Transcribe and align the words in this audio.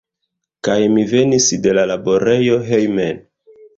Kaj 0.67 0.77
mi 0.93 1.03
venis 1.11 1.49
de 1.67 1.75
la 1.81 1.83
laborejo 1.91 2.59
hejmen. 2.71 3.21